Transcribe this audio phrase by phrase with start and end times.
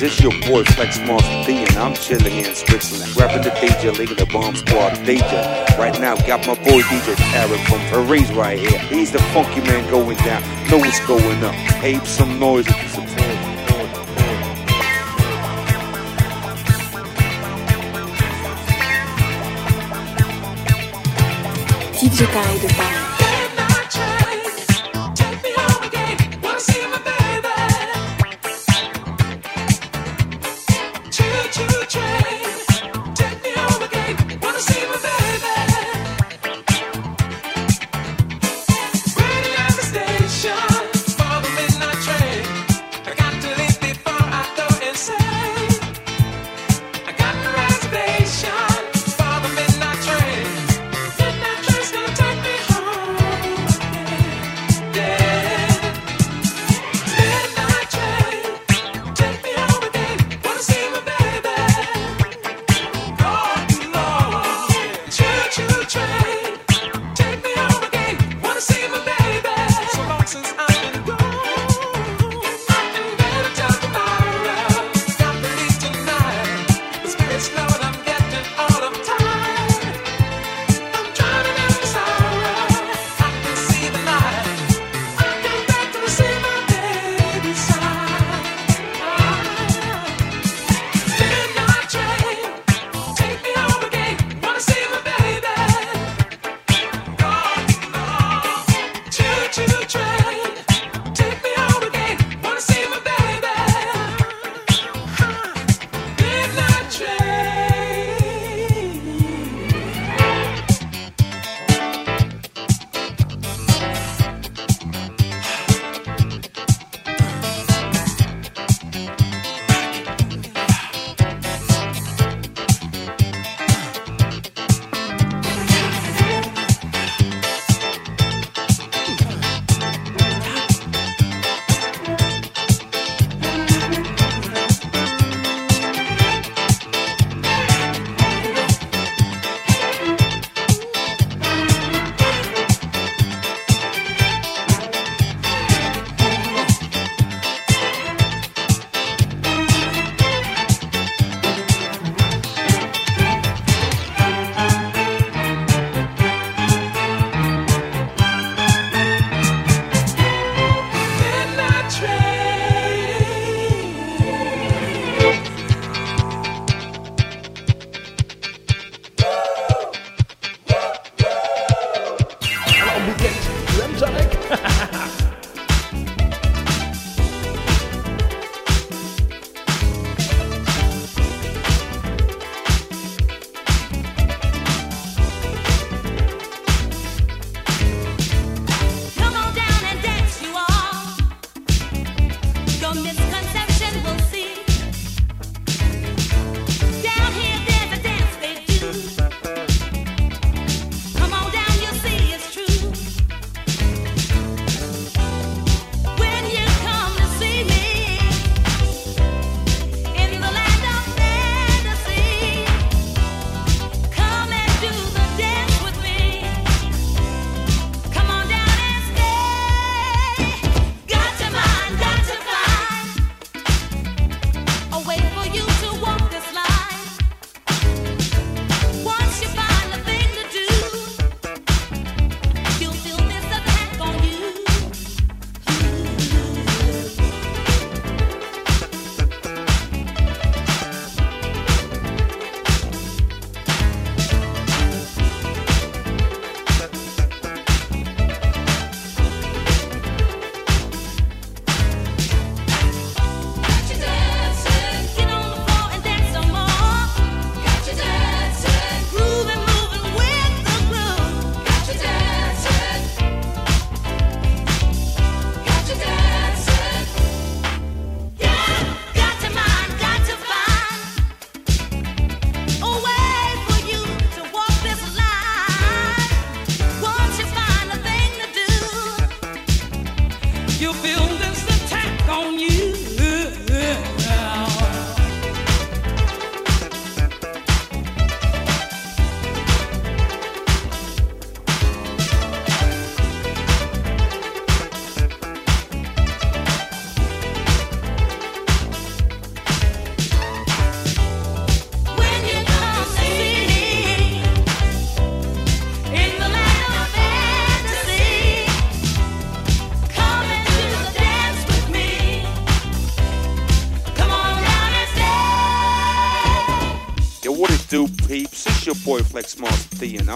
[0.00, 0.12] business is?
[0.12, 3.96] It's your boy Flex Monster D, and I'm chilling here in Switzerland, rapping the DJ,
[3.98, 5.78] leading the bomb squad DJ.
[5.78, 8.78] Right now, got my boy DJ Tarek from Paris right here.
[8.78, 10.42] He's the funky man going down.
[10.70, 11.54] Know what's going up.
[11.82, 13.06] Ape some noise if you support.
[21.96, 22.95] DJ Taille de Taille.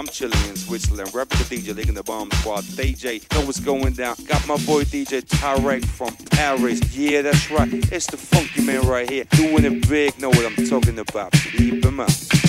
[0.00, 1.14] I'm chilling in Switzerland.
[1.14, 2.64] Rapping the DJ, leading the bomb squad.
[2.64, 4.16] DJ, know what's going down.
[4.26, 6.80] Got my boy DJ Tarek from Paris.
[6.96, 7.68] Yeah, that's right.
[7.92, 9.24] It's the funky man right here.
[9.32, 11.32] Doing it big, know what I'm talking about.
[11.32, 12.39] Keep him up.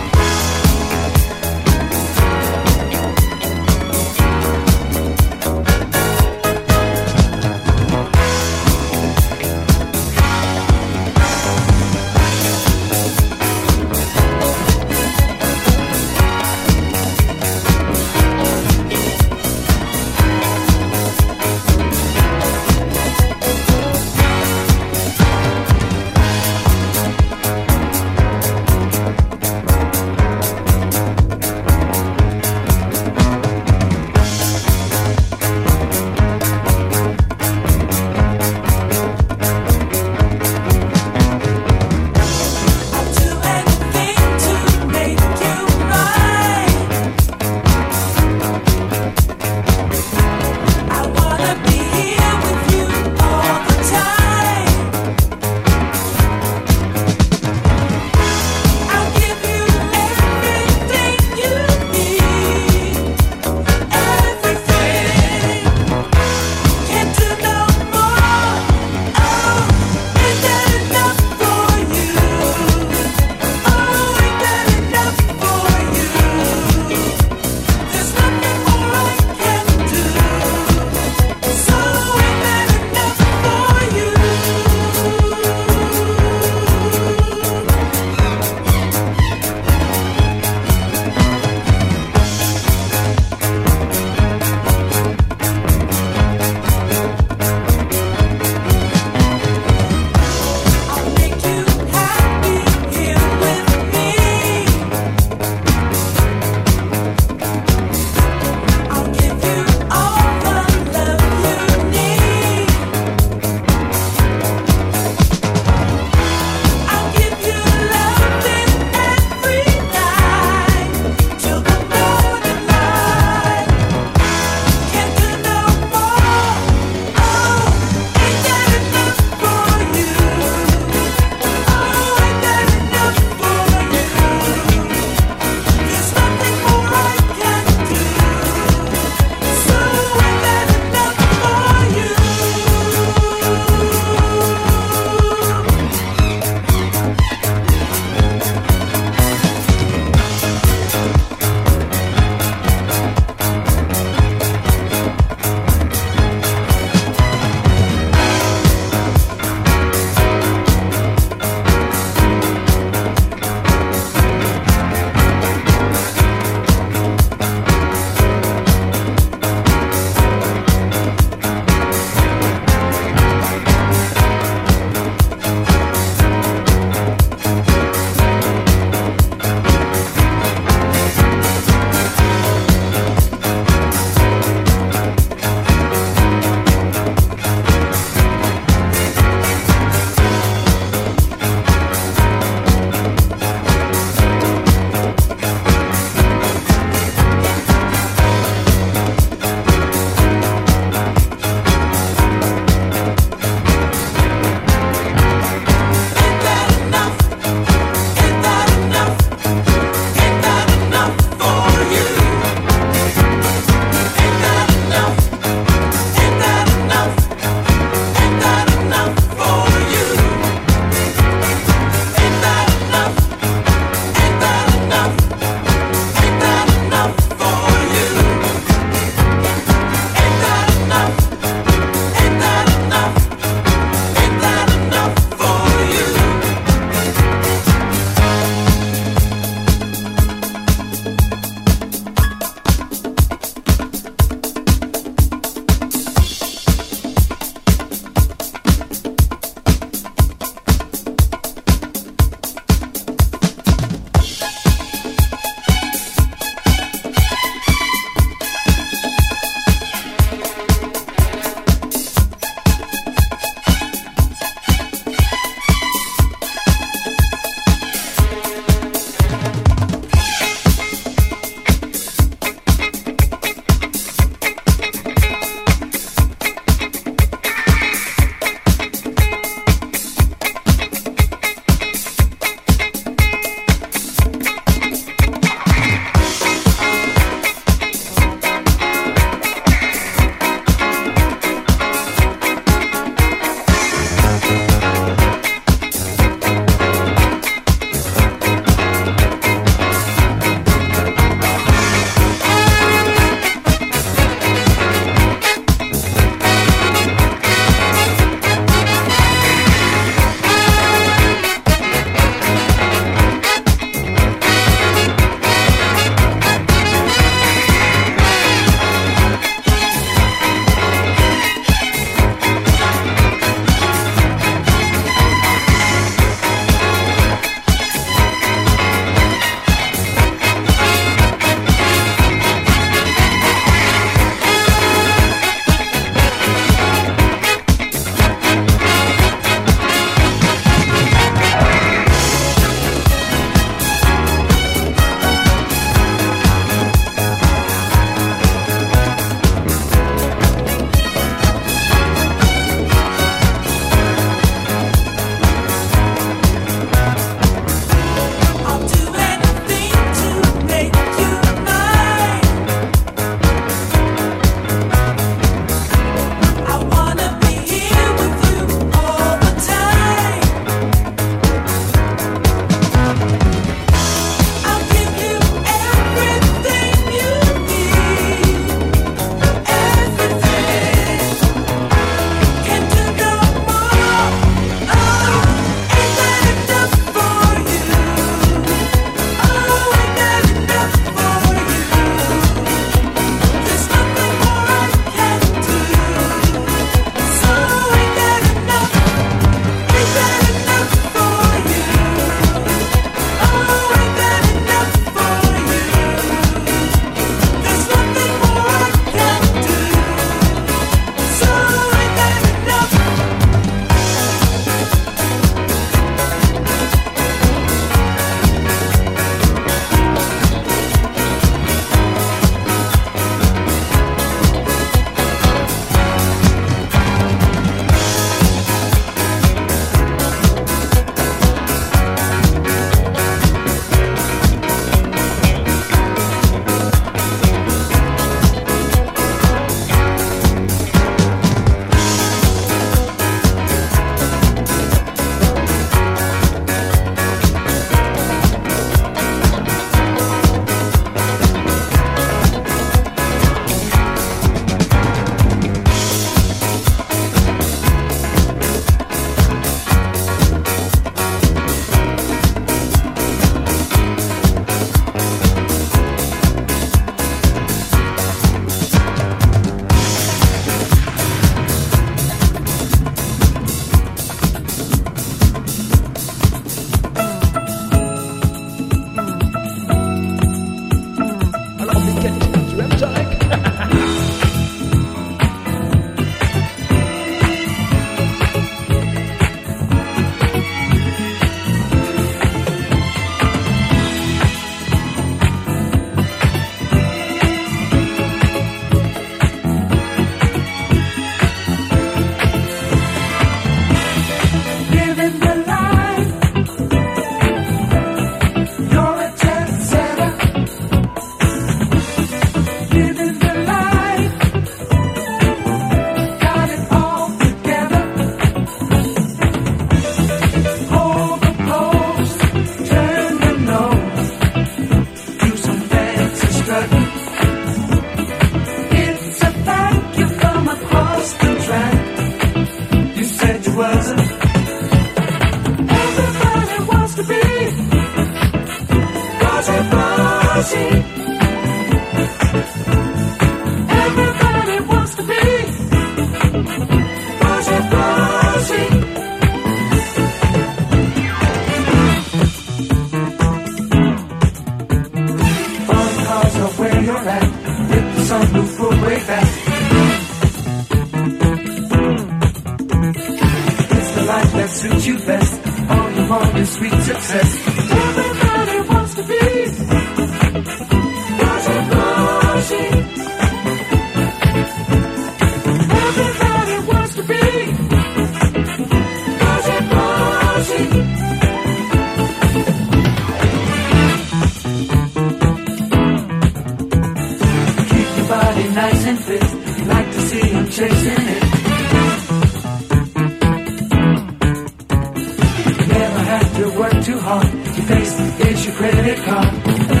[598.51, 600.00] it's your credit card.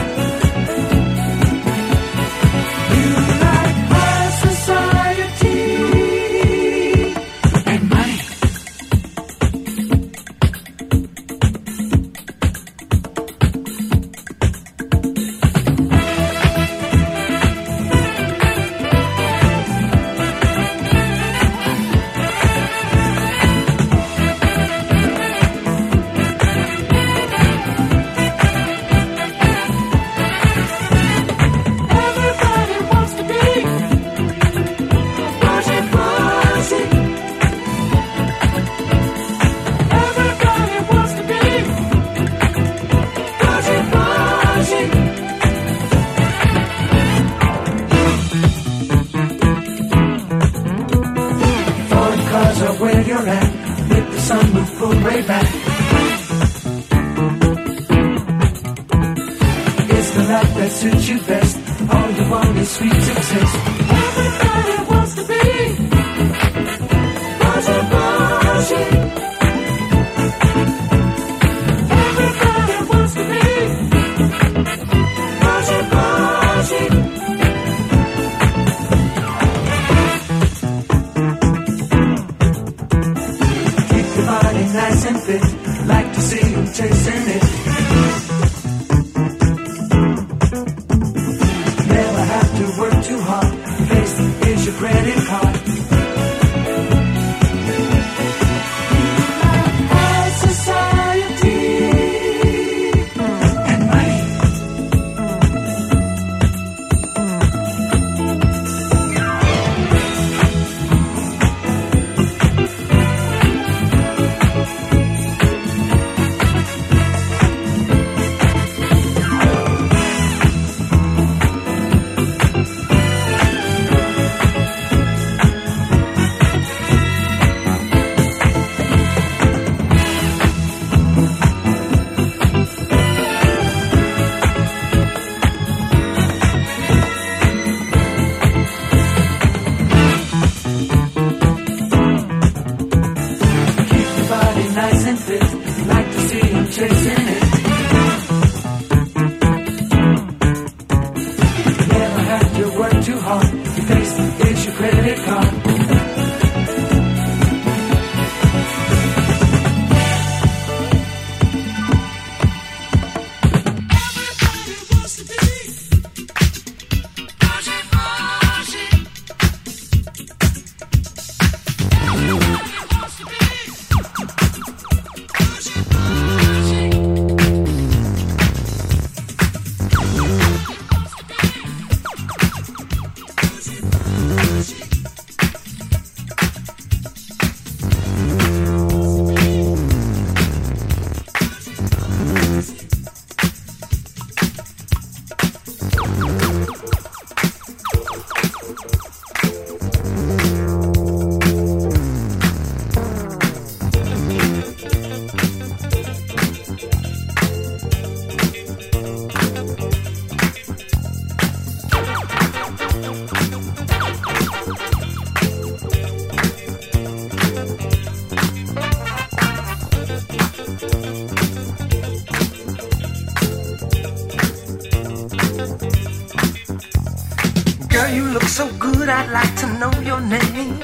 [229.11, 230.79] I'd like to know your name.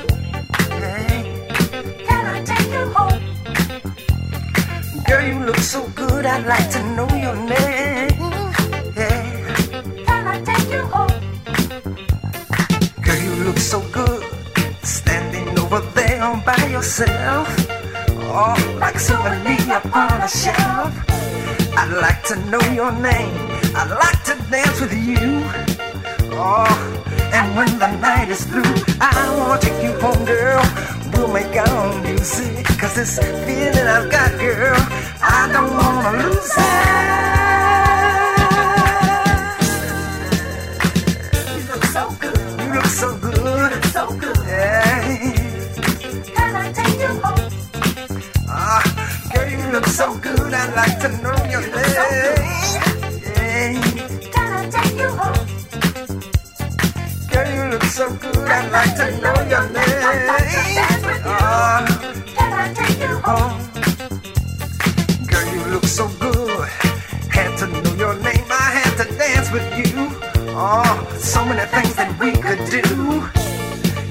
[0.84, 1.47] Hey.
[2.05, 3.23] Can I take you home?
[5.07, 8.19] Girl, you look so good, I'd like to know your name.
[8.99, 10.03] Hey.
[10.05, 11.19] Can I take you home?
[13.01, 14.23] Girl, you look so good,
[14.84, 17.47] standing over there by yourself.
[18.28, 20.91] Oh, like a souvenir upon a shelf.
[21.80, 23.38] I'd like to know your name.
[23.73, 25.43] I'd like to dance with you.
[26.36, 26.97] Oh
[27.38, 30.64] and when the night is through, I wanna take you home, girl.
[31.14, 32.66] We'll make our own music.
[32.80, 34.78] Cause this feeling I've got, girl,
[35.22, 37.28] I don't wanna lose it.
[41.58, 43.86] You look so good, You look so good.
[43.96, 44.38] so good.
[44.48, 45.34] Yeah.
[46.36, 47.50] Can I take you home?
[48.50, 48.82] Ah,
[49.34, 50.54] girl, you look so good.
[50.54, 52.42] I'd like to know your name.
[53.24, 53.97] Yeah.
[57.98, 58.38] So good.
[58.38, 60.30] I'd like to know your name.
[61.26, 61.82] Ah,
[62.38, 63.58] Can I take you home?
[63.58, 64.20] oh.
[65.26, 66.70] Girl, you look so good.
[67.34, 68.45] Had to know your name.
[68.52, 70.10] I had to dance with you.
[70.54, 73.26] Oh, so many things that we could do.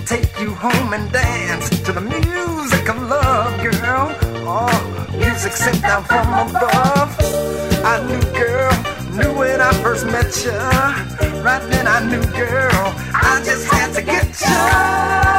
[0.05, 4.11] Take you home and dance to the music of love, girl.
[4.51, 7.11] Oh, music sent down from above.
[7.87, 8.73] I knew, girl,
[9.57, 10.51] when I first met you.
[11.41, 15.36] Right then I knew, girl, I just had to get you.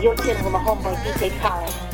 [0.00, 1.89] Lisa, and you're chilling with my homeboy DJ Khaled.